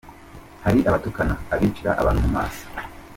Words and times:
Hari 0.63 0.79
abatukana, 0.89 1.33
abacira 1.53 1.91
abantu 2.01 2.19
mu 2.25 2.31
maso. 2.37 2.63